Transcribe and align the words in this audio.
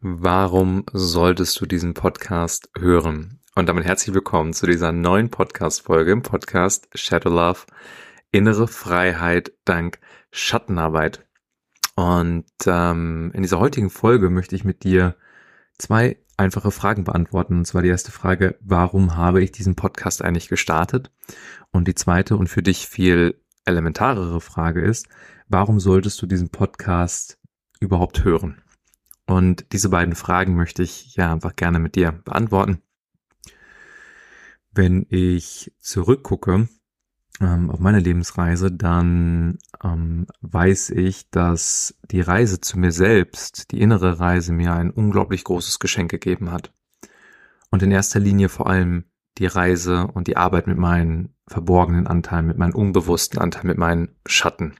Warum 0.00 0.84
solltest 0.92 1.58
du 1.58 1.64
diesen 1.64 1.94
Podcast 1.94 2.68
hören? 2.76 3.40
Und 3.54 3.66
damit 3.66 3.86
herzlich 3.86 4.14
willkommen 4.14 4.52
zu 4.52 4.66
dieser 4.66 4.92
neuen 4.92 5.30
Podcast-Folge 5.30 6.12
im 6.12 6.20
Podcast 6.20 6.86
Shadow 6.94 7.30
Love 7.30 7.60
Innere 8.30 8.68
Freiheit 8.68 9.52
dank 9.64 9.98
Schattenarbeit. 10.30 11.26
Und 11.94 12.44
ähm, 12.66 13.30
in 13.32 13.40
dieser 13.40 13.58
heutigen 13.58 13.88
Folge 13.88 14.28
möchte 14.28 14.54
ich 14.54 14.64
mit 14.64 14.84
dir 14.84 15.16
zwei 15.78 16.18
einfache 16.36 16.72
Fragen 16.72 17.04
beantworten. 17.04 17.56
Und 17.56 17.64
zwar 17.64 17.80
die 17.80 17.88
erste 17.88 18.12
Frage, 18.12 18.58
warum 18.60 19.16
habe 19.16 19.42
ich 19.42 19.50
diesen 19.50 19.76
Podcast 19.76 20.20
eigentlich 20.20 20.48
gestartet? 20.48 21.10
Und 21.70 21.88
die 21.88 21.94
zweite 21.94 22.36
und 22.36 22.48
für 22.48 22.62
dich 22.62 22.86
viel 22.86 23.40
elementarere 23.64 24.42
Frage 24.42 24.82
ist, 24.82 25.08
warum 25.48 25.80
solltest 25.80 26.20
du 26.20 26.26
diesen 26.26 26.50
Podcast 26.50 27.38
überhaupt 27.80 28.24
hören? 28.24 28.60
Und 29.26 29.72
diese 29.72 29.88
beiden 29.88 30.14
Fragen 30.14 30.54
möchte 30.54 30.82
ich 30.82 31.16
ja 31.16 31.32
einfach 31.32 31.56
gerne 31.56 31.78
mit 31.78 31.96
dir 31.96 32.12
beantworten. 32.12 32.80
Wenn 34.70 35.06
ich 35.08 35.72
zurückgucke 35.80 36.68
ähm, 37.40 37.70
auf 37.70 37.80
meine 37.80 37.98
Lebensreise, 37.98 38.70
dann 38.70 39.58
ähm, 39.82 40.26
weiß 40.42 40.90
ich, 40.90 41.30
dass 41.30 41.98
die 42.10 42.20
Reise 42.20 42.60
zu 42.60 42.78
mir 42.78 42.92
selbst, 42.92 43.72
die 43.72 43.80
innere 43.80 44.20
Reise 44.20 44.52
mir 44.52 44.74
ein 44.74 44.90
unglaublich 44.90 45.44
großes 45.44 45.78
Geschenk 45.78 46.10
gegeben 46.10 46.52
hat. 46.52 46.72
Und 47.70 47.82
in 47.82 47.90
erster 47.90 48.20
Linie 48.20 48.48
vor 48.48 48.68
allem 48.68 49.04
die 49.38 49.46
Reise 49.46 50.06
und 50.06 50.28
die 50.28 50.36
Arbeit 50.36 50.66
mit 50.66 50.78
meinen 50.78 51.34
verborgenen 51.46 52.06
Anteilen, 52.06 52.46
mit 52.46 52.58
meinen 52.58 52.74
unbewussten 52.74 53.38
Anteilen, 53.38 53.66
mit 53.66 53.78
meinen 53.78 54.16
Schatten. 54.24 54.74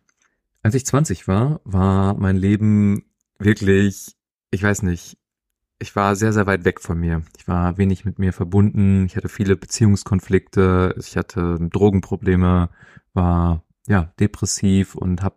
Als 0.62 0.74
ich 0.74 0.87
20 0.87 1.28
war, 1.28 1.60
war 1.65 2.15
mein 2.15 2.37
Leben 2.37 3.04
wirklich 3.38 4.16
ich 4.50 4.62
weiß 4.62 4.82
nicht, 4.82 5.18
ich 5.78 5.95
war 5.95 6.16
sehr, 6.16 6.32
sehr 6.32 6.46
weit 6.46 6.64
weg 6.64 6.80
von 6.80 6.98
mir. 6.98 7.23
Ich 7.37 7.46
war 7.48 7.77
wenig 7.77 8.04
mit 8.04 8.18
mir 8.18 8.32
verbunden. 8.32 9.04
Ich 9.04 9.16
hatte 9.16 9.29
viele 9.29 9.57
Beziehungskonflikte. 9.57 10.95
Ich 10.98 11.16
hatte 11.16 11.59
Drogenprobleme, 11.60 12.71
war 13.12 13.62
ja 13.87 14.12
depressiv 14.18 14.95
und 14.95 15.23
habe 15.23 15.37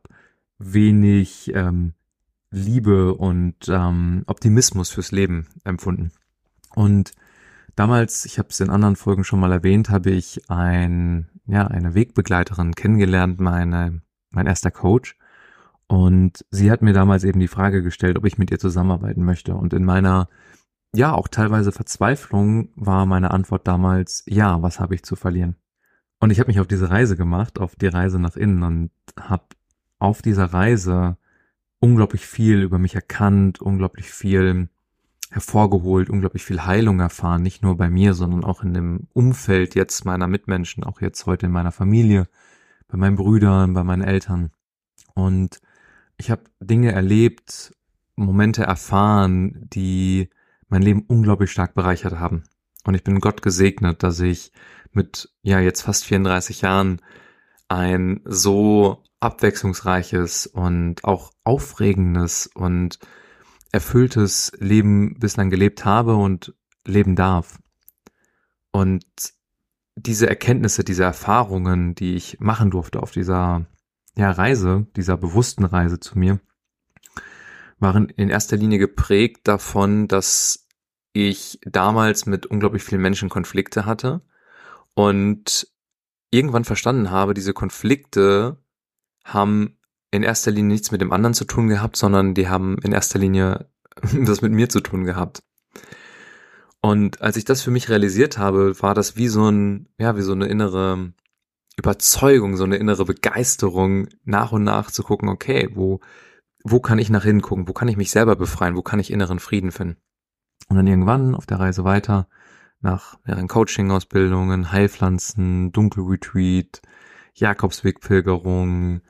wenig 0.58 1.52
ähm, 1.54 1.94
Liebe 2.52 3.14
und 3.14 3.68
ähm, 3.68 4.24
Optimismus 4.28 4.90
fürs 4.90 5.12
Leben 5.12 5.48
empfunden. 5.66 6.12
Und 6.74 7.12
damals, 7.76 8.26
ich 8.26 8.40
habe 8.40 8.50
es 8.50 8.60
in 8.60 8.70
anderen 8.70 8.96
Folgen 8.96 9.24
schon 9.24 9.40
mal 9.40 9.52
erwähnt, 9.52 9.90
habe 9.90 10.12
ich 10.12 10.50
ein 10.50 11.30
ja 11.46 11.68
eine 11.68 11.96
Wegbegleiterin 11.96 12.76
kennengelernt, 12.76 13.40
meine 13.40 14.02
mein 14.30 14.48
erster 14.48 14.72
Coach 14.72 15.18
und 15.90 16.46
sie 16.52 16.70
hat 16.70 16.84
mir 16.84 16.94
damals 16.94 17.24
eben 17.24 17.40
die 17.40 17.48
Frage 17.48 17.82
gestellt, 17.82 18.16
ob 18.16 18.26
ich 18.26 18.38
mit 18.38 18.52
ihr 18.52 18.60
zusammenarbeiten 18.60 19.26
möchte. 19.26 19.56
Und 19.56 19.74
in 19.74 19.84
meiner, 19.84 20.30
ja, 20.94 21.14
auch 21.16 21.28
teilweise 21.28 21.72
Verzweiflung 21.72 22.70
war 22.76 23.08
meine 23.08 23.32
Antwort 23.32 23.68
damals, 23.68 24.24
ja, 24.28 24.62
was 24.62 24.80
habe 24.80 24.94
ich 24.94 25.02
zu 25.02 25.16
verlieren? 25.16 25.56
Und 26.20 26.30
ich 26.30 26.40
habe 26.40 26.48
mich 26.48 26.60
auf 26.60 26.68
diese 26.68 26.92
Reise 26.92 27.18
gemacht, 27.18 27.58
auf 27.58 27.76
die 27.76 27.88
Reise 27.88 28.20
nach 28.20 28.36
innen 28.36 28.62
und 28.62 28.92
habe 29.20 29.46
auf 29.98 30.22
dieser 30.22 30.46
Reise 30.46 31.18
unglaublich 31.80 32.28
viel 32.28 32.62
über 32.62 32.78
mich 32.78 32.94
erkannt, 32.94 33.60
unglaublich 33.60 34.12
viel 34.12 34.70
hervorgeholt, 35.32 36.12
unglaublich 36.12 36.46
viel 36.46 36.66
Heilung 36.66 37.00
erfahren, 37.00 37.42
nicht 37.42 37.64
nur 37.64 37.78
bei 37.78 37.90
mir, 37.90 38.14
sondern 38.14 38.44
auch 38.44 38.62
in 38.62 38.76
dem 38.76 39.08
Umfeld 39.14 39.74
jetzt 39.74 40.06
meiner 40.06 40.28
Mitmenschen, 40.28 40.84
auch 40.84 41.02
jetzt 41.02 41.26
heute 41.26 41.48
in 41.48 41.52
meiner 41.52 41.72
Familie, 41.72 42.28
bei 42.88 42.98
meinen 42.98 43.16
Brüdern, 43.16 43.74
bei 43.74 43.84
meinen 43.84 44.04
Eltern. 44.04 44.52
Und 45.16 45.60
ich 46.20 46.30
habe 46.30 46.44
Dinge 46.60 46.92
erlebt, 46.92 47.74
Momente 48.16 48.64
erfahren, 48.64 49.68
die 49.74 50.30
mein 50.68 50.82
Leben 50.82 51.06
unglaublich 51.08 51.52
stark 51.52 51.74
bereichert 51.74 52.20
haben. 52.20 52.44
Und 52.84 52.94
ich 52.94 53.04
bin 53.04 53.20
Gott 53.22 53.42
gesegnet, 53.42 54.04
dass 54.04 54.20
ich 54.20 54.52
mit, 54.92 55.34
ja, 55.42 55.60
jetzt 55.60 55.82
fast 55.82 56.06
34 56.06 56.62
Jahren 56.62 57.02
ein 57.70 58.22
so 58.26 59.04
abwechslungsreiches 59.22 60.48
und 60.48 61.04
auch 61.04 61.32
aufregendes 61.44 62.48
und 62.48 63.00
erfülltes 63.72 64.52
Leben 64.60 65.20
bislang 65.20 65.50
gelebt 65.50 65.86
habe 65.86 66.16
und 66.16 66.54
leben 66.86 67.16
darf. 67.16 67.60
Und 68.72 69.06
diese 69.96 70.28
Erkenntnisse, 70.28 70.84
diese 70.84 71.04
Erfahrungen, 71.04 71.96
die 71.96 72.16
ich 72.16 72.40
machen 72.40 72.72
durfte 72.72 73.02
auf 73.02 73.12
dieser 73.12 73.68
ja, 74.20 74.32
Reise, 74.32 74.86
dieser 74.96 75.18
bewussten 75.18 75.66
Reise 75.66 76.00
zu 76.00 76.20
mir, 76.20 76.40
waren 77.80 78.10
in 78.10 78.30
erster 78.30 78.58
Linie 78.58 78.78
geprägt 78.78 79.48
davon, 79.48 80.08
dass 80.08 80.68
ich 81.14 81.60
damals 81.64 82.26
mit 82.26 82.46
unglaublich 82.46 82.84
vielen 82.84 83.02
Menschen 83.02 83.30
Konflikte 83.30 83.86
hatte 83.86 84.22
und 84.94 85.68
irgendwann 86.32 86.66
verstanden 86.66 87.10
habe, 87.10 87.34
diese 87.34 87.54
Konflikte 87.54 88.58
haben 89.24 89.80
in 90.12 90.24
erster 90.24 90.52
Linie 90.52 90.74
nichts 90.74 90.92
mit 90.92 91.02
dem 91.02 91.14
anderen 91.14 91.34
zu 91.34 91.46
tun 91.46 91.68
gehabt, 91.68 91.96
sondern 91.96 92.34
die 92.34 92.50
haben 92.50 92.78
in 92.84 92.92
erster 92.92 93.20
Linie 93.20 93.70
das 94.26 94.42
mit 94.42 94.52
mir 94.52 94.70
zu 94.70 94.82
tun 94.82 95.06
gehabt. 95.06 95.44
Und 96.82 97.22
als 97.22 97.38
ich 97.38 97.46
das 97.46 97.62
für 97.62 97.72
mich 97.72 97.90
realisiert 97.90 98.38
habe, 98.38 98.82
war 98.82 98.94
das 98.94 99.18
wie 99.18 99.28
so 99.28 99.50
ein, 99.50 99.88
ja, 99.98 100.16
wie 100.18 100.22
so 100.22 100.32
eine 100.32 100.48
innere 100.48 101.14
Überzeugung, 101.80 102.58
so 102.58 102.64
eine 102.64 102.78
innere 102.78 103.06
Begeisterung, 103.06 104.08
nach 104.24 104.52
und 104.52 104.64
nach 104.64 104.92
zu 104.92 105.04
gucken, 105.04 105.30
okay, 105.30 105.70
wo, 105.74 106.00
wo 106.64 106.80
kann 106.80 107.00
ich 107.00 107.10
nach 107.10 107.26
innen 107.26 107.42
gucken, 107.42 107.68
wo 107.68 107.74
kann 107.74 107.88
ich 107.88 107.98
mich 107.98 108.12
selber 108.12 108.36
befreien, 108.36 108.76
wo 108.76 108.82
kann 108.82 109.00
ich 109.00 109.12
inneren 109.12 109.40
Frieden 109.40 109.72
finden. 109.72 109.98
Und 110.68 110.76
dann 110.76 110.88
irgendwann 110.88 111.36
auf 111.36 111.46
der 111.46 111.60
Reise 111.60 111.84
weiter, 111.84 112.28
nach 112.82 113.18
mehreren 113.26 113.48
Coaching-Ausbildungen, 113.48 114.72
Heilpflanzen, 114.72 115.72
Dunkelretreat, 115.72 116.82
Jakobswegpilgerung, 117.34 119.02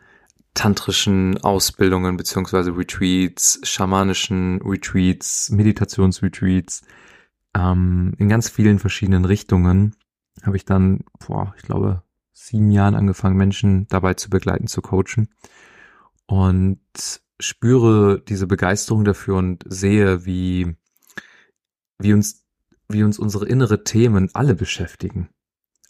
tantrischen 0.54 1.38
Ausbildungen 1.44 2.18
beziehungsweise 2.18 2.76
Retreats, 2.76 3.60
schamanischen 3.64 4.62
Retreats, 4.62 5.50
Meditationsretreats, 5.52 6.82
ähm, 7.56 8.14
in 8.18 8.30
ganz 8.30 8.50
vielen 8.50 8.80
verschiedenen 8.80 9.26
Richtungen 9.26 9.96
habe 10.44 10.58
ich 10.58 10.66
dann, 10.66 11.02
boah, 11.26 11.54
ich 11.58 11.64
glaube, 11.64 12.04
sieben 12.40 12.72
Jahren 12.72 12.96
angefangen, 12.96 13.38
Menschen 13.38 13.88
dabei 13.90 14.14
zu 14.14 14.30
begleiten, 14.30 14.68
zu 14.68 14.82
coachen 14.82 15.30
und 16.26 16.80
spüre 17.40 18.22
diese 18.22 18.48
Begeisterung 18.48 19.04
dafür 19.04 19.36
und 19.36 19.64
sehe, 19.68 20.26
wie, 20.26 20.76
wie 21.98 22.14
uns, 22.14 22.46
wie 22.88 23.04
uns 23.04 23.20
unsere 23.20 23.48
innere 23.48 23.84
Themen 23.84 24.30
alle 24.34 24.56
beschäftigen. 24.56 25.30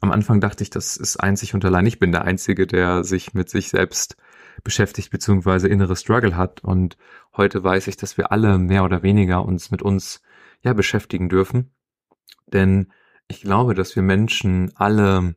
Am 0.02 0.12
Anfang 0.12 0.40
dachte 0.40 0.64
ich, 0.64 0.70
das 0.70 0.98
ist 0.98 1.18
einzig 1.18 1.54
und 1.54 1.66
allein. 1.66 1.86
Ich 1.86 2.00
bin 2.00 2.12
der 2.12 2.24
Einzige, 2.24 2.66
der 2.66 3.04
sich 3.04 3.34
mit 3.34 3.50
sich 3.50 3.70
selbst 3.70 4.16
beschäftigt 4.64 5.12
beziehungsweise 5.12 5.68
innere 5.68 5.96
Struggle 5.96 6.36
hat. 6.36 6.64
Und 6.64 6.98
heute 7.36 7.64
weiß 7.64 7.88
ich, 7.88 7.98
dass 7.98 8.18
wir 8.18 8.32
alle 8.32 8.58
mehr 8.58 8.84
oder 8.84 9.04
weniger 9.04 9.44
uns 9.44 9.72
mit 9.72 9.82
uns 9.82 10.22
ja 10.62 10.74
beschäftigen 10.74 11.30
dürfen. 11.30 11.72
Denn 12.48 12.92
ich 13.28 13.42
glaube, 13.42 13.76
dass 13.76 13.96
wir 13.96 14.04
Menschen 14.04 14.72
alle 14.76 15.36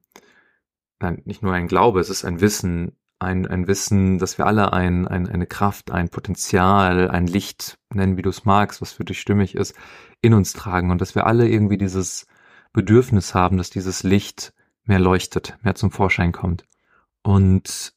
nein, 1.02 1.22
nicht 1.24 1.42
nur 1.42 1.52
ein 1.52 1.68
Glaube, 1.68 2.00
es 2.00 2.10
ist 2.10 2.24
ein 2.24 2.40
Wissen, 2.40 2.96
ein, 3.18 3.46
ein 3.46 3.66
Wissen, 3.66 4.18
dass 4.18 4.38
wir 4.38 4.46
alle 4.46 4.72
ein, 4.72 5.06
ein, 5.06 5.28
eine 5.28 5.46
Kraft, 5.46 5.90
ein 5.90 6.08
Potenzial, 6.08 7.08
ein 7.10 7.26
Licht, 7.26 7.78
nennen 7.92 8.16
wie 8.16 8.22
du 8.22 8.30
es 8.30 8.44
magst, 8.44 8.82
was 8.82 8.92
für 8.92 9.04
dich 9.04 9.20
stimmig 9.20 9.54
ist, 9.54 9.74
in 10.20 10.34
uns 10.34 10.52
tragen 10.52 10.90
und 10.90 11.00
dass 11.00 11.14
wir 11.14 11.26
alle 11.26 11.48
irgendwie 11.48 11.78
dieses 11.78 12.26
Bedürfnis 12.72 13.34
haben, 13.34 13.58
dass 13.58 13.70
dieses 13.70 14.02
Licht 14.02 14.52
mehr 14.84 14.98
leuchtet, 14.98 15.56
mehr 15.62 15.74
zum 15.74 15.90
Vorschein 15.90 16.32
kommt. 16.32 16.64
Und 17.22 17.94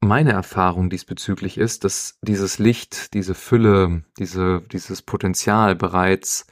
meine 0.00 0.32
Erfahrung 0.32 0.90
diesbezüglich 0.90 1.58
ist, 1.58 1.84
dass 1.84 2.18
dieses 2.22 2.58
Licht, 2.58 3.14
diese 3.14 3.34
Fülle, 3.34 4.04
diese, 4.18 4.62
dieses 4.72 5.02
Potenzial 5.02 5.74
bereits 5.74 6.46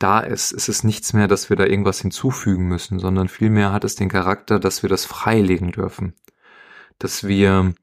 da 0.00 0.20
ist, 0.20 0.50
ist 0.50 0.68
es 0.68 0.82
nichts 0.82 1.12
mehr, 1.12 1.28
dass 1.28 1.50
wir 1.50 1.56
da 1.56 1.66
irgendwas 1.66 2.00
hinzufügen 2.00 2.66
müssen, 2.66 2.98
sondern 2.98 3.28
vielmehr 3.28 3.70
hat 3.70 3.84
es 3.84 3.94
den 3.94 4.08
Charakter, 4.08 4.58
dass 4.58 4.82
wir 4.82 4.88
das 4.88 5.04
freilegen 5.04 5.72
dürfen. 5.72 6.14
Dass 6.98 7.28
wir 7.28 7.74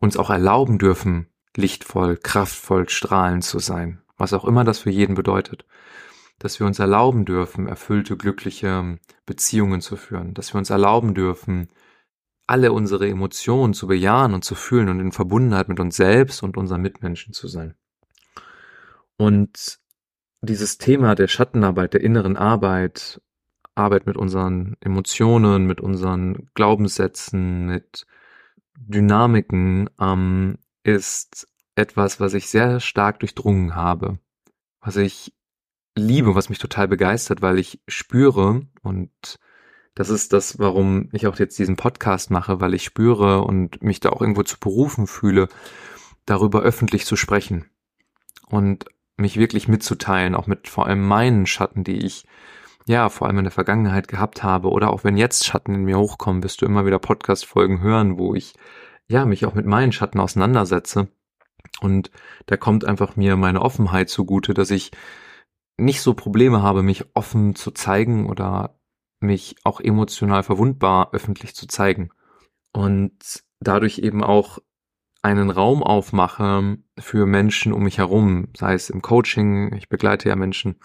uns 0.00 0.16
auch 0.16 0.30
erlauben 0.30 0.78
dürfen, 0.78 1.26
lichtvoll, 1.56 2.16
kraftvoll, 2.16 2.88
strahlend 2.88 3.44
zu 3.44 3.58
sein. 3.58 4.00
Was 4.16 4.32
auch 4.32 4.44
immer 4.44 4.62
das 4.62 4.78
für 4.78 4.90
jeden 4.90 5.16
bedeutet. 5.16 5.66
Dass 6.38 6.60
wir 6.60 6.66
uns 6.66 6.78
erlauben 6.78 7.24
dürfen, 7.24 7.66
erfüllte, 7.66 8.16
glückliche 8.16 8.98
Beziehungen 9.26 9.80
zu 9.80 9.96
führen. 9.96 10.32
Dass 10.32 10.54
wir 10.54 10.58
uns 10.58 10.70
erlauben 10.70 11.12
dürfen, 11.12 11.68
alle 12.46 12.72
unsere 12.72 13.08
Emotionen 13.08 13.74
zu 13.74 13.88
bejahen 13.88 14.32
und 14.32 14.44
zu 14.44 14.54
fühlen 14.54 14.88
und 14.88 15.00
in 15.00 15.10
Verbundenheit 15.10 15.68
mit 15.68 15.80
uns 15.80 15.96
selbst 15.96 16.44
und 16.44 16.56
unseren 16.56 16.82
Mitmenschen 16.82 17.32
zu 17.32 17.48
sein. 17.48 17.74
Und 19.16 19.80
dieses 20.44 20.78
Thema 20.78 21.14
der 21.14 21.28
Schattenarbeit, 21.28 21.94
der 21.94 22.02
inneren 22.02 22.36
Arbeit, 22.36 23.20
Arbeit 23.74 24.06
mit 24.06 24.16
unseren 24.16 24.76
Emotionen, 24.80 25.66
mit 25.66 25.80
unseren 25.80 26.48
Glaubenssätzen, 26.54 27.66
mit 27.66 28.06
Dynamiken, 28.76 29.90
ähm, 30.00 30.58
ist 30.82 31.48
etwas, 31.74 32.20
was 32.20 32.34
ich 32.34 32.48
sehr 32.48 32.80
stark 32.80 33.20
durchdrungen 33.20 33.74
habe, 33.74 34.18
was 34.80 34.96
ich 34.96 35.34
liebe, 35.96 36.34
was 36.34 36.48
mich 36.48 36.58
total 36.58 36.88
begeistert, 36.88 37.42
weil 37.42 37.58
ich 37.58 37.80
spüre 37.88 38.62
und 38.82 39.38
das 39.94 40.10
ist 40.10 40.32
das, 40.32 40.58
warum 40.58 41.08
ich 41.12 41.26
auch 41.26 41.38
jetzt 41.38 41.58
diesen 41.58 41.76
Podcast 41.76 42.30
mache, 42.30 42.60
weil 42.60 42.74
ich 42.74 42.84
spüre 42.84 43.42
und 43.42 43.82
mich 43.82 44.00
da 44.00 44.10
auch 44.10 44.20
irgendwo 44.20 44.42
zu 44.42 44.58
berufen 44.58 45.06
fühle, 45.06 45.48
darüber 46.26 46.62
öffentlich 46.62 47.06
zu 47.06 47.14
sprechen. 47.14 47.66
Und 48.48 48.86
mich 49.16 49.38
wirklich 49.38 49.68
mitzuteilen, 49.68 50.34
auch 50.34 50.46
mit 50.46 50.68
vor 50.68 50.86
allem 50.86 51.06
meinen 51.06 51.46
Schatten, 51.46 51.84
die 51.84 52.04
ich 52.04 52.26
ja 52.86 53.08
vor 53.08 53.26
allem 53.26 53.38
in 53.38 53.44
der 53.44 53.52
Vergangenheit 53.52 54.08
gehabt 54.08 54.42
habe 54.42 54.70
oder 54.70 54.92
auch 54.92 55.04
wenn 55.04 55.16
jetzt 55.16 55.44
Schatten 55.44 55.74
in 55.74 55.84
mir 55.84 55.98
hochkommen, 55.98 56.42
wirst 56.42 56.60
du 56.60 56.66
immer 56.66 56.84
wieder 56.84 56.98
Podcast-Folgen 56.98 57.80
hören, 57.80 58.18
wo 58.18 58.34
ich 58.34 58.54
ja 59.08 59.24
mich 59.24 59.46
auch 59.46 59.54
mit 59.54 59.66
meinen 59.66 59.92
Schatten 59.92 60.20
auseinandersetze 60.20 61.08
und 61.80 62.10
da 62.46 62.56
kommt 62.56 62.84
einfach 62.84 63.16
mir 63.16 63.36
meine 63.36 63.62
Offenheit 63.62 64.08
zugute, 64.08 64.54
dass 64.54 64.70
ich 64.70 64.90
nicht 65.76 66.00
so 66.00 66.14
Probleme 66.14 66.62
habe, 66.62 66.82
mich 66.82 67.04
offen 67.14 67.54
zu 67.54 67.70
zeigen 67.70 68.28
oder 68.28 68.78
mich 69.20 69.56
auch 69.64 69.80
emotional 69.80 70.42
verwundbar 70.42 71.12
öffentlich 71.12 71.54
zu 71.54 71.66
zeigen. 71.66 72.10
Und 72.72 73.44
dadurch 73.60 73.98
eben 73.98 74.22
auch 74.22 74.58
einen 75.24 75.50
Raum 75.50 75.82
aufmache 75.82 76.76
für 76.98 77.24
Menschen 77.24 77.72
um 77.72 77.84
mich 77.84 77.98
herum, 77.98 78.48
sei 78.54 78.74
es 78.74 78.90
im 78.90 79.00
Coaching, 79.00 79.74
ich 79.74 79.88
begleite 79.88 80.28
ja 80.28 80.36
Menschen 80.36 80.76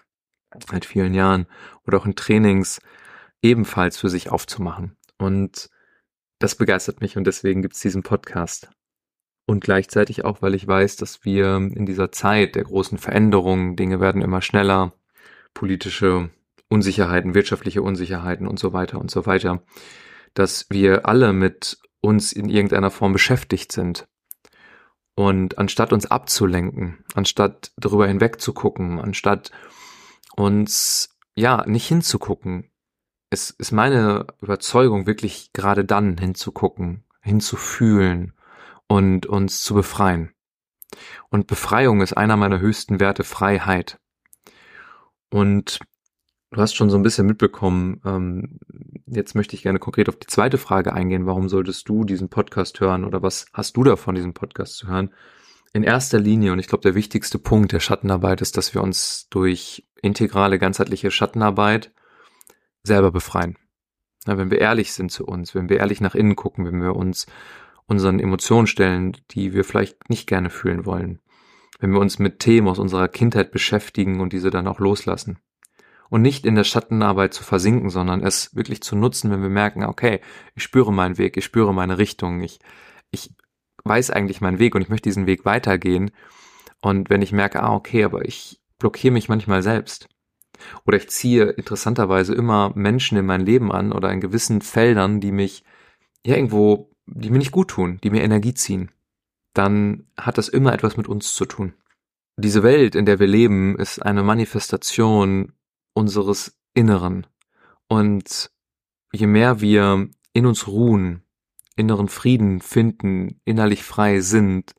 seit 0.69 0.85
vielen 0.85 1.13
Jahren, 1.13 1.45
oder 1.85 1.97
auch 1.97 2.05
in 2.05 2.15
Trainings, 2.15 2.81
ebenfalls 3.41 3.97
für 3.97 4.09
sich 4.09 4.31
aufzumachen. 4.31 4.95
Und 5.17 5.69
das 6.39 6.55
begeistert 6.55 7.01
mich 7.01 7.17
und 7.17 7.25
deswegen 7.25 7.61
gibt 7.61 7.75
es 7.75 7.81
diesen 7.81 8.01
Podcast. 8.01 8.69
Und 9.45 9.61
gleichzeitig 9.61 10.23
auch, 10.23 10.41
weil 10.41 10.55
ich 10.55 10.65
weiß, 10.65 10.95
dass 10.95 11.25
wir 11.25 11.57
in 11.57 11.85
dieser 11.85 12.11
Zeit 12.11 12.55
der 12.55 12.63
großen 12.63 12.97
Veränderungen, 12.97 13.75
Dinge 13.75 13.99
werden 13.99 14.21
immer 14.21 14.41
schneller, 14.41 14.93
politische 15.53 16.29
Unsicherheiten, 16.69 17.35
wirtschaftliche 17.35 17.81
Unsicherheiten 17.81 18.47
und 18.47 18.57
so 18.57 18.71
weiter 18.71 18.99
und 18.99 19.11
so 19.11 19.25
weiter, 19.25 19.63
dass 20.33 20.67
wir 20.69 21.07
alle 21.07 21.33
mit 21.33 21.79
uns 21.99 22.31
in 22.31 22.47
irgendeiner 22.47 22.91
Form 22.91 23.11
beschäftigt 23.11 23.73
sind. 23.73 24.07
Und 25.19 25.57
anstatt 25.57 25.91
uns 25.91 26.05
abzulenken, 26.05 27.03
anstatt 27.13 27.73
darüber 27.75 28.07
hinweg 28.07 28.39
zu 28.39 28.53
gucken, 28.53 29.01
anstatt 29.01 29.51
uns 30.37 31.09
ja 31.35 31.65
nicht 31.67 31.89
hinzugucken, 31.89 32.71
es 33.29 33.49
ist 33.49 33.73
meine 33.73 34.27
Überzeugung, 34.39 35.07
wirklich 35.07 35.51
gerade 35.51 35.83
dann 35.83 36.17
hinzugucken, 36.17 37.03
hinzufühlen 37.19 38.31
und 38.87 39.25
uns 39.25 39.61
zu 39.61 39.73
befreien. 39.73 40.31
Und 41.29 41.47
Befreiung 41.47 41.99
ist 41.99 42.13
einer 42.13 42.37
meiner 42.37 42.61
höchsten 42.61 43.01
Werte, 43.01 43.25
Freiheit. 43.25 43.99
Und 45.29 45.79
du 46.51 46.61
hast 46.61 46.75
schon 46.75 46.89
so 46.89 46.97
ein 46.97 47.03
bisschen 47.03 47.27
mitbekommen, 47.27 48.01
ähm, 48.05 48.59
jetzt 49.05 49.35
möchte 49.35 49.55
ich 49.55 49.63
gerne 49.63 49.79
konkret 49.79 50.09
auf 50.09 50.17
die 50.17 50.27
zweite 50.27 50.57
Frage 50.57 50.93
eingehen. 50.93 51.25
Warum 51.25 51.49
solltest 51.49 51.87
du 51.89 52.03
diesen 52.03 52.29
Podcast 52.29 52.79
hören 52.79 53.05
oder 53.05 53.21
was 53.21 53.45
hast 53.53 53.77
du 53.77 53.83
davon, 53.83 54.15
diesen 54.15 54.33
Podcast 54.33 54.77
zu 54.77 54.87
hören? 54.87 55.13
In 55.73 55.83
erster 55.83 56.19
Linie, 56.19 56.51
und 56.51 56.59
ich 56.59 56.67
glaube, 56.67 56.81
der 56.81 56.95
wichtigste 56.95 57.37
Punkt 57.37 57.71
der 57.71 57.79
Schattenarbeit 57.79 58.41
ist, 58.41 58.57
dass 58.57 58.73
wir 58.73 58.81
uns 58.81 59.27
durch 59.29 59.87
integrale, 60.01 60.57
ganzheitliche 60.57 61.11
Schattenarbeit 61.11 61.91
selber 62.83 63.11
befreien. 63.11 63.57
Ja, 64.25 64.37
wenn 64.37 64.49
wir 64.49 64.59
ehrlich 64.59 64.93
sind 64.93 65.11
zu 65.11 65.25
uns, 65.25 65.53
wenn 65.53 65.69
wir 65.69 65.77
ehrlich 65.77 66.01
nach 66.01 66.15
innen 66.15 66.35
gucken, 66.35 66.65
wenn 66.65 66.81
wir 66.81 66.95
uns 66.95 67.27
unseren 67.85 68.19
Emotionen 68.19 68.67
stellen, 68.67 69.15
die 69.31 69.53
wir 69.53 69.63
vielleicht 69.63 70.09
nicht 70.09 70.27
gerne 70.27 70.49
fühlen 70.49 70.85
wollen, 70.85 71.19
wenn 71.79 71.91
wir 71.91 71.99
uns 71.99 72.19
mit 72.19 72.39
Themen 72.39 72.67
aus 72.67 72.79
unserer 72.79 73.07
Kindheit 73.07 73.51
beschäftigen 73.51 74.21
und 74.21 74.33
diese 74.33 74.49
dann 74.49 74.67
auch 74.67 74.79
loslassen. 74.79 75.39
Und 76.09 76.21
nicht 76.21 76.45
in 76.45 76.55
der 76.55 76.63
Schattenarbeit 76.63 77.33
zu 77.33 77.43
versinken, 77.43 77.89
sondern 77.89 78.23
es 78.23 78.55
wirklich 78.55 78.81
zu 78.81 78.95
nutzen, 78.95 79.29
wenn 79.31 79.41
wir 79.41 79.49
merken, 79.49 79.83
okay, 79.83 80.21
ich 80.55 80.63
spüre 80.63 80.91
meinen 80.91 81.17
Weg, 81.17 81.37
ich 81.37 81.45
spüre 81.45 81.73
meine 81.73 81.97
Richtung, 81.97 82.41
ich, 82.41 82.59
ich 83.11 83.35
weiß 83.83 84.09
eigentlich 84.11 84.41
meinen 84.41 84.59
Weg 84.59 84.73
und 84.75 84.81
ich 84.81 84.89
möchte 84.89 85.09
diesen 85.09 85.27
Weg 85.27 85.45
weitergehen. 85.45 86.11
Und 86.81 87.09
wenn 87.09 87.21
ich 87.21 87.31
merke, 87.31 87.61
ah, 87.61 87.75
okay, 87.75 88.03
aber 88.03 88.25
ich 88.25 88.59
blockiere 88.79 89.13
mich 89.13 89.29
manchmal 89.29 89.61
selbst. 89.61 90.09
Oder 90.85 90.97
ich 90.97 91.09
ziehe 91.09 91.45
interessanterweise 91.45 92.33
immer 92.33 92.71
Menschen 92.75 93.17
in 93.17 93.25
mein 93.25 93.41
Leben 93.41 93.71
an 93.71 93.91
oder 93.91 94.11
in 94.11 94.19
gewissen 94.19 94.61
Feldern, 94.61 95.21
die 95.21 95.31
mich 95.31 95.63
ja 96.25 96.35
irgendwo, 96.35 96.91
die 97.05 97.29
mir 97.29 97.37
nicht 97.37 97.51
gut 97.51 97.69
tun, 97.69 97.99
die 98.03 98.09
mir 98.09 98.23
Energie 98.23 98.53
ziehen 98.53 98.91
dann 99.53 100.05
hat 100.17 100.37
das 100.37 100.49
immer 100.49 100.73
etwas 100.73 100.97
mit 100.97 101.07
uns 101.07 101.33
zu 101.33 101.45
tun. 101.45 101.73
Diese 102.37 102.63
Welt, 102.63 102.95
in 102.95 103.05
der 103.05 103.19
wir 103.19 103.27
leben, 103.27 103.77
ist 103.77 103.99
eine 103.99 104.23
Manifestation 104.23 105.53
unseres 105.93 106.57
Inneren. 106.73 107.27
Und 107.87 108.51
je 109.11 109.27
mehr 109.27 109.61
wir 109.61 110.09
in 110.33 110.45
uns 110.45 110.67
ruhen, 110.67 111.23
inneren 111.75 112.09
Frieden 112.09 112.61
finden, 112.61 113.41
innerlich 113.45 113.83
frei 113.83 114.21
sind, 114.21 114.75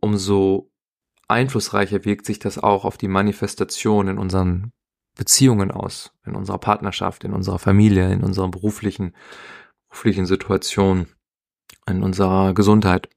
umso 0.00 0.70
einflussreicher 1.26 2.04
wirkt 2.04 2.26
sich 2.26 2.38
das 2.38 2.58
auch 2.58 2.84
auf 2.84 2.96
die 2.96 3.08
Manifestation 3.08 4.08
in 4.08 4.18
unseren 4.18 4.72
Beziehungen 5.14 5.70
aus, 5.70 6.12
in 6.24 6.36
unserer 6.36 6.58
Partnerschaft, 6.58 7.24
in 7.24 7.32
unserer 7.32 7.58
Familie, 7.58 8.12
in 8.12 8.22
unserer 8.22 8.48
beruflichen, 8.48 9.14
beruflichen 9.88 10.26
Situation, 10.26 11.08
in 11.86 12.02
unserer 12.02 12.54
Gesundheit 12.54 13.08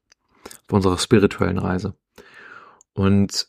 auf 0.66 0.72
unserer 0.72 0.98
spirituellen 0.98 1.58
Reise. 1.58 1.94
Und 2.94 3.48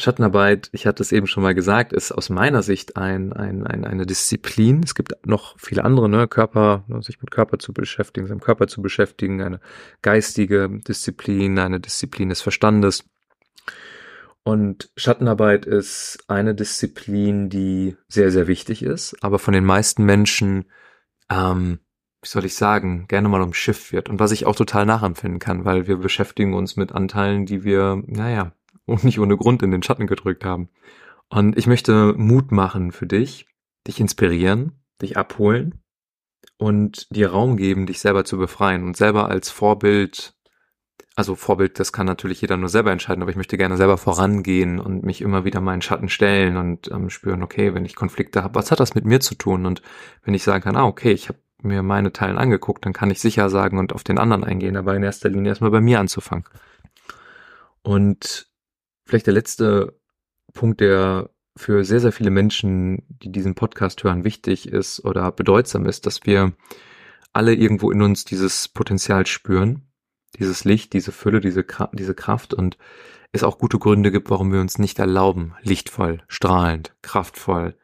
Schattenarbeit, 0.00 0.68
ich 0.72 0.86
hatte 0.86 1.02
es 1.02 1.12
eben 1.12 1.26
schon 1.26 1.42
mal 1.42 1.54
gesagt, 1.54 1.92
ist 1.92 2.12
aus 2.12 2.30
meiner 2.30 2.62
Sicht 2.62 2.96
ein, 2.96 3.32
ein, 3.32 3.66
ein, 3.66 3.84
eine 3.84 4.06
Disziplin. 4.06 4.82
Es 4.82 4.94
gibt 4.94 5.26
noch 5.26 5.58
viele 5.58 5.84
andere, 5.84 6.08
ne, 6.08 6.26
Körper, 6.28 6.84
ne, 6.88 7.02
sich 7.02 7.20
mit 7.20 7.30
Körper 7.30 7.58
zu 7.58 7.72
beschäftigen, 7.72 8.26
seinem 8.26 8.40
Körper 8.40 8.66
zu 8.66 8.82
beschäftigen, 8.82 9.42
eine 9.42 9.60
geistige 10.02 10.68
Disziplin, 10.86 11.58
eine 11.58 11.80
Disziplin 11.80 12.30
des 12.30 12.40
Verstandes. 12.40 13.04
Und 14.42 14.90
Schattenarbeit 14.96 15.66
ist 15.66 16.24
eine 16.28 16.54
Disziplin, 16.54 17.50
die 17.50 17.96
sehr, 18.08 18.30
sehr 18.30 18.46
wichtig 18.48 18.82
ist, 18.82 19.16
aber 19.22 19.38
von 19.38 19.52
den 19.52 19.64
meisten 19.64 20.04
Menschen 20.04 20.64
ähm, 21.30 21.80
wie 22.22 22.28
soll 22.28 22.44
ich 22.44 22.54
sagen, 22.54 23.06
gerne 23.08 23.28
mal 23.28 23.40
umschifft 23.40 23.92
wird 23.92 24.10
und 24.10 24.20
was 24.20 24.32
ich 24.32 24.44
auch 24.44 24.54
total 24.54 24.84
nachempfinden 24.84 25.38
kann, 25.38 25.64
weil 25.64 25.86
wir 25.86 25.96
beschäftigen 25.96 26.52
uns 26.52 26.76
mit 26.76 26.92
Anteilen, 26.92 27.46
die 27.46 27.64
wir, 27.64 28.02
naja, 28.06 28.52
nicht 29.02 29.18
ohne 29.18 29.36
Grund 29.36 29.62
in 29.62 29.70
den 29.70 29.82
Schatten 29.82 30.06
gedrückt 30.06 30.44
haben. 30.44 30.68
Und 31.28 31.56
ich 31.56 31.66
möchte 31.66 32.14
Mut 32.16 32.50
machen 32.52 32.92
für 32.92 33.06
dich, 33.06 33.46
dich 33.86 34.00
inspirieren, 34.00 34.72
dich 35.00 35.16
abholen 35.16 35.80
und 36.58 37.14
dir 37.14 37.30
Raum 37.30 37.56
geben, 37.56 37.86
dich 37.86 38.00
selber 38.00 38.24
zu 38.24 38.36
befreien 38.36 38.84
und 38.84 38.96
selber 38.96 39.28
als 39.28 39.50
Vorbild, 39.50 40.34
also 41.16 41.34
Vorbild, 41.34 41.78
das 41.78 41.92
kann 41.92 42.06
natürlich 42.06 42.40
jeder 42.40 42.56
nur 42.56 42.68
selber 42.68 42.92
entscheiden, 42.92 43.22
aber 43.22 43.30
ich 43.30 43.36
möchte 43.36 43.56
gerne 43.56 43.76
selber 43.76 43.96
vorangehen 43.96 44.78
und 44.78 45.04
mich 45.04 45.20
immer 45.20 45.44
wieder 45.44 45.60
meinen 45.60 45.82
Schatten 45.82 46.08
stellen 46.08 46.56
und 46.56 46.90
ähm, 46.90 47.10
spüren, 47.10 47.42
okay, 47.42 47.74
wenn 47.74 47.84
ich 47.84 47.96
Konflikte 47.96 48.42
habe, 48.42 48.54
was 48.54 48.70
hat 48.70 48.80
das 48.80 48.94
mit 48.94 49.04
mir 49.04 49.20
zu 49.20 49.34
tun? 49.34 49.66
Und 49.66 49.82
wenn 50.24 50.34
ich 50.34 50.42
sagen 50.42 50.62
kann, 50.62 50.76
ah, 50.76 50.86
okay, 50.86 51.12
ich 51.12 51.28
habe 51.28 51.38
mir 51.62 51.82
meine 51.82 52.12
Teilen 52.12 52.38
angeguckt, 52.38 52.84
dann 52.84 52.92
kann 52.92 53.10
ich 53.10 53.20
sicher 53.20 53.50
sagen 53.50 53.78
und 53.78 53.92
auf 53.92 54.04
den 54.04 54.18
anderen 54.18 54.44
eingehen, 54.44 54.76
aber 54.76 54.94
in 54.96 55.02
erster 55.02 55.28
Linie 55.28 55.50
erstmal 55.50 55.70
bei 55.70 55.80
mir 55.80 56.00
anzufangen. 56.00 56.44
Und 57.82 58.49
vielleicht 59.10 59.26
der 59.26 59.34
letzte 59.34 59.98
Punkt, 60.54 60.80
der 60.80 61.30
für 61.56 61.84
sehr, 61.84 62.00
sehr 62.00 62.12
viele 62.12 62.30
Menschen, 62.30 63.02
die 63.08 63.30
diesen 63.30 63.54
Podcast 63.54 64.02
hören, 64.04 64.24
wichtig 64.24 64.68
ist 64.68 65.04
oder 65.04 65.30
bedeutsam 65.32 65.84
ist, 65.86 66.06
dass 66.06 66.24
wir 66.24 66.52
alle 67.32 67.54
irgendwo 67.54 67.90
in 67.90 68.02
uns 68.02 68.24
dieses 68.24 68.68
Potenzial 68.68 69.26
spüren, 69.26 69.82
dieses 70.38 70.64
Licht, 70.64 70.92
diese 70.92 71.12
Fülle, 71.12 71.40
diese, 71.40 71.64
diese 71.92 72.14
Kraft 72.14 72.54
und 72.54 72.78
es 73.32 73.42
auch 73.42 73.58
gute 73.58 73.78
Gründe 73.78 74.10
gibt, 74.10 74.30
warum 74.30 74.52
wir 74.52 74.60
uns 74.60 74.78
nicht 74.78 74.98
erlauben, 74.98 75.54
lichtvoll, 75.62 76.22
strahlend, 76.28 76.94
kraftvoll, 77.02 77.76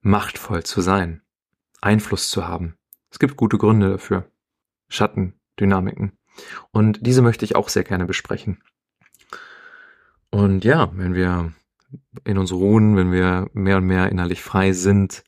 machtvoll 0.00 0.62
zu 0.62 0.80
sein, 0.80 1.22
Einfluss 1.80 2.30
zu 2.30 2.46
haben, 2.46 2.76
es 3.10 3.18
gibt 3.18 3.36
gute 3.36 3.56
Gründe 3.56 3.90
dafür. 3.90 4.30
Schattendynamiken. 4.88 6.12
Und 6.70 6.98
diese 7.00 7.22
möchte 7.22 7.46
ich 7.46 7.56
auch 7.56 7.70
sehr 7.70 7.82
gerne 7.82 8.04
besprechen. 8.04 8.62
Und 10.36 10.66
ja, 10.66 10.90
wenn 10.92 11.14
wir 11.14 11.54
in 12.24 12.36
uns 12.36 12.52
ruhen, 12.52 12.94
wenn 12.94 13.10
wir 13.10 13.48
mehr 13.54 13.78
und 13.78 13.86
mehr 13.86 14.12
innerlich 14.12 14.42
frei 14.42 14.72
sind 14.72 15.24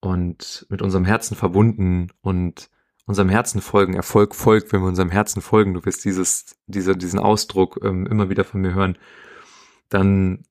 und 0.00 0.66
mit 0.68 0.82
unserem 0.82 1.06
Herzen 1.06 1.34
verbunden 1.34 2.08
und 2.20 2.68
unserem 3.06 3.30
Herzen 3.30 3.62
folgen, 3.62 3.94
Erfolg 3.94 4.34
folgt, 4.34 4.70
wenn 4.70 4.82
wir 4.82 4.88
unserem 4.88 5.08
Herzen 5.08 5.40
folgen, 5.40 5.72
du 5.72 5.86
wirst 5.86 6.04
dieses, 6.04 6.58
dieser, 6.66 6.94
diesen 6.94 7.18
Ausdruck 7.18 7.80
ähm, 7.82 8.06
immer 8.06 8.28
wieder 8.28 8.44
von 8.44 8.60
mir 8.60 8.74
hören, 8.74 8.98
dann 9.88 10.42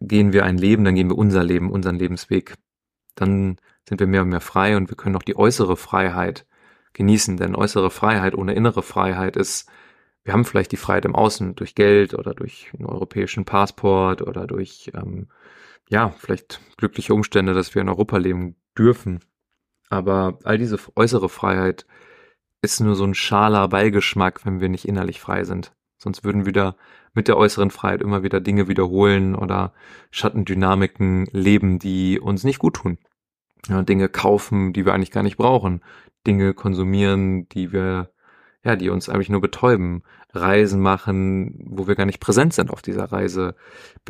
gehen 0.00 0.32
wir 0.32 0.44
ein 0.44 0.58
Leben, 0.58 0.82
dann 0.82 0.96
gehen 0.96 1.08
wir 1.08 1.16
unser 1.16 1.44
Leben, 1.44 1.70
unseren 1.70 2.00
Lebensweg. 2.00 2.56
Dann 3.14 3.58
sind 3.88 4.00
wir 4.00 4.08
mehr 4.08 4.22
und 4.22 4.30
mehr 4.30 4.40
frei 4.40 4.76
und 4.76 4.90
wir 4.90 4.96
können 4.96 5.14
auch 5.14 5.22
die 5.22 5.36
äußere 5.36 5.76
Freiheit 5.76 6.48
genießen, 6.94 7.36
denn 7.36 7.54
äußere 7.54 7.92
Freiheit 7.92 8.34
ohne 8.34 8.54
innere 8.54 8.82
Freiheit 8.82 9.36
ist, 9.36 9.70
wir 10.26 10.32
haben 10.32 10.44
vielleicht 10.44 10.72
die 10.72 10.76
Freiheit 10.76 11.04
im 11.04 11.14
Außen 11.14 11.54
durch 11.54 11.76
Geld 11.76 12.12
oder 12.12 12.34
durch 12.34 12.72
einen 12.74 12.86
europäischen 12.86 13.44
Passport 13.44 14.22
oder 14.22 14.48
durch 14.48 14.90
ähm, 14.92 15.28
ja, 15.88 16.10
vielleicht 16.18 16.60
glückliche 16.76 17.14
Umstände, 17.14 17.54
dass 17.54 17.76
wir 17.76 17.82
in 17.82 17.88
Europa 17.88 18.16
leben 18.16 18.56
dürfen. 18.76 19.20
Aber 19.88 20.40
all 20.42 20.58
diese 20.58 20.78
äußere 20.96 21.28
Freiheit 21.28 21.86
ist 22.60 22.80
nur 22.80 22.96
so 22.96 23.04
ein 23.04 23.14
schaler 23.14 23.68
Beigeschmack, 23.68 24.44
wenn 24.44 24.60
wir 24.60 24.68
nicht 24.68 24.88
innerlich 24.88 25.20
frei 25.20 25.44
sind. 25.44 25.72
Sonst 25.96 26.24
würden 26.24 26.40
wir 26.40 26.46
wieder 26.46 26.76
mit 27.14 27.28
der 27.28 27.36
äußeren 27.36 27.70
Freiheit 27.70 28.02
immer 28.02 28.24
wieder 28.24 28.40
Dinge 28.40 28.66
wiederholen 28.66 29.36
oder 29.36 29.72
Schattendynamiken 30.10 31.26
leben, 31.30 31.78
die 31.78 32.18
uns 32.18 32.42
nicht 32.42 32.58
gut 32.58 32.74
tun. 32.74 32.98
Ja, 33.68 33.82
Dinge 33.82 34.08
kaufen, 34.08 34.72
die 34.72 34.84
wir 34.84 34.92
eigentlich 34.92 35.12
gar 35.12 35.22
nicht 35.22 35.36
brauchen. 35.36 35.82
Dinge 36.26 36.52
konsumieren, 36.52 37.48
die 37.50 37.72
wir, 37.72 38.10
ja, 38.66 38.74
die 38.74 38.90
uns 38.90 39.08
eigentlich 39.08 39.28
nur 39.28 39.40
betäuben. 39.40 40.02
Reisen 40.34 40.80
machen, 40.80 41.54
wo 41.70 41.86
wir 41.86 41.94
gar 41.94 42.04
nicht 42.04 42.18
präsent 42.18 42.52
sind 42.52 42.70
auf 42.70 42.82
dieser 42.82 43.04
Reise. 43.12 43.54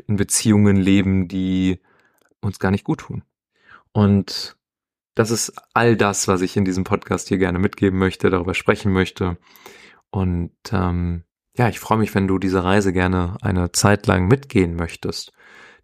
In 0.06 0.16
Beziehungen 0.16 0.76
leben, 0.76 1.28
die 1.28 1.78
uns 2.40 2.58
gar 2.58 2.70
nicht 2.70 2.84
gut 2.84 3.00
tun. 3.00 3.22
Und 3.92 4.56
das 5.14 5.30
ist 5.30 5.52
all 5.74 5.94
das, 5.94 6.26
was 6.26 6.40
ich 6.40 6.56
in 6.56 6.64
diesem 6.64 6.84
Podcast 6.84 7.28
hier 7.28 7.36
gerne 7.36 7.58
mitgeben 7.58 7.98
möchte, 7.98 8.30
darüber 8.30 8.54
sprechen 8.54 8.92
möchte. 8.92 9.36
Und 10.10 10.52
ähm, 10.72 11.24
ja, 11.54 11.68
ich 11.68 11.78
freue 11.78 11.98
mich, 11.98 12.14
wenn 12.14 12.26
du 12.26 12.38
diese 12.38 12.64
Reise 12.64 12.94
gerne 12.94 13.36
eine 13.42 13.72
Zeit 13.72 14.06
lang 14.06 14.26
mitgehen 14.26 14.74
möchtest. 14.74 15.32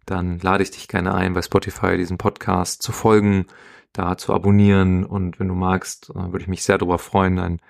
Dann 0.07 0.39
lade 0.39 0.63
ich 0.63 0.71
dich 0.71 0.87
gerne 0.87 1.13
ein, 1.13 1.33
bei 1.33 1.43
Spotify 1.43 1.95
diesen 1.95 2.17
Podcast 2.17 2.81
zu 2.81 2.91
folgen, 2.91 3.45
da 3.91 4.17
zu 4.17 4.33
abonnieren 4.33 5.05
und 5.05 5.39
wenn 5.39 5.47
du 5.47 5.53
magst, 5.53 6.09
äh, 6.09 6.15
würde 6.15 6.41
ich 6.41 6.47
mich 6.47 6.63
sehr 6.63 6.79
darüber 6.79 6.97
freuen, 6.97 7.37
ein 7.37 7.61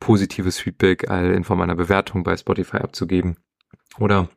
positives 0.00 0.58
Feedback 0.58 1.04
in 1.04 1.44
Form 1.44 1.60
einer 1.60 1.74
Bewertung 1.74 2.22
bei 2.22 2.36
Spotify 2.36 2.78
abzugeben. 2.78 3.36
Oder 3.98 4.28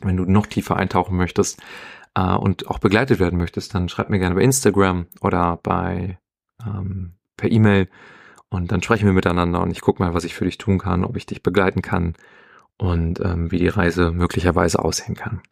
wenn 0.00 0.16
du 0.16 0.24
noch 0.24 0.46
tiefer 0.46 0.76
eintauchen 0.76 1.16
möchtest, 1.16 1.60
äh, 2.14 2.34
und 2.34 2.68
auch 2.68 2.78
begleitet 2.78 3.18
werden 3.18 3.38
möchtest, 3.38 3.74
dann 3.74 3.88
schreib 3.88 4.10
mir 4.10 4.18
gerne 4.18 4.34
bei 4.34 4.42
Instagram 4.42 5.06
oder 5.20 5.58
bei 5.62 6.18
ähm, 6.64 7.14
per 7.36 7.50
E-Mail 7.50 7.88
und 8.48 8.72
dann 8.72 8.82
sprechen 8.82 9.06
wir 9.06 9.12
miteinander 9.12 9.62
und 9.62 9.70
ich 9.70 9.80
gucke 9.80 10.02
mal, 10.02 10.14
was 10.14 10.24
ich 10.24 10.34
für 10.34 10.44
dich 10.44 10.58
tun 10.58 10.78
kann, 10.78 11.04
ob 11.04 11.16
ich 11.16 11.26
dich 11.26 11.42
begleiten 11.42 11.82
kann 11.82 12.14
und 12.76 13.20
ähm, 13.20 13.50
wie 13.50 13.58
die 13.58 13.68
Reise 13.68 14.12
möglicherweise 14.12 14.78
aussehen 14.80 15.14
kann. 15.14 15.42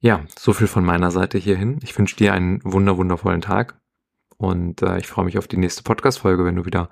Ja, 0.00 0.24
so 0.38 0.52
viel 0.52 0.68
von 0.68 0.84
meiner 0.84 1.10
Seite 1.10 1.38
hierhin. 1.38 1.80
Ich 1.82 1.96
wünsche 1.98 2.16
dir 2.16 2.32
einen 2.32 2.60
wunder 2.64 2.96
wundervollen 2.96 3.40
Tag 3.40 3.80
und 4.36 4.82
äh, 4.82 4.98
ich 4.98 5.06
freue 5.06 5.24
mich 5.24 5.38
auf 5.38 5.48
die 5.48 5.56
nächste 5.56 5.82
Podcast-Folge, 5.82 6.44
wenn 6.44 6.56
du 6.56 6.66
wieder 6.66 6.88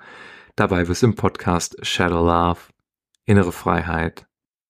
dabei 0.56 0.84
bist 0.84 1.02
im 1.02 1.14
Podcast 1.14 1.76
Shadow 1.86 2.25
Love, 2.25 2.60
innere 3.25 3.52
Freiheit, 3.52 4.26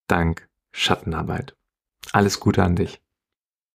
Dank, 0.08 0.48
Schattenarbeit. 0.72 1.56
Alles 2.12 2.40
Gute 2.40 2.62
an 2.62 2.76
dich. 2.76 3.00